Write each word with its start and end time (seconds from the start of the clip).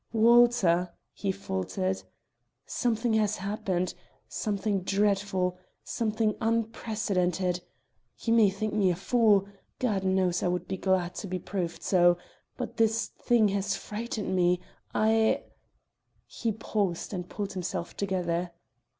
"Walter," 0.13 0.91
he 1.13 1.31
faltered, 1.31 2.01
"something 2.65 3.13
has 3.13 3.35
happened, 3.37 3.93
something 4.27 4.81
dreadful, 4.81 5.59
something 5.83 6.33
unprecedented! 6.41 7.61
You 8.17 8.33
may 8.33 8.49
think 8.49 8.73
me 8.73 8.89
a 8.89 8.95
fool 8.95 9.47
God 9.77 10.03
knows 10.03 10.41
I 10.41 10.47
would 10.47 10.67
be 10.67 10.77
glad 10.77 11.13
to 11.17 11.27
be 11.27 11.37
proved 11.37 11.83
so, 11.83 12.17
but 12.57 12.77
this 12.77 13.09
thing 13.21 13.49
has 13.49 13.75
frightened 13.75 14.35
me. 14.35 14.59
I" 14.91 15.43
He 16.25 16.51
paused 16.51 17.13
and 17.13 17.29
pulled 17.29 17.53
himself 17.53 17.95
together. 17.95 18.53